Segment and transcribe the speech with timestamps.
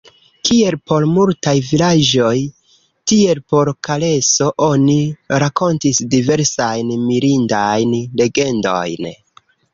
[0.49, 2.31] Kiel por multaj vilaĝoj,
[3.11, 4.97] tiel por Kareso, oni
[5.45, 9.09] rakontis diversajn mirindajn legendojn.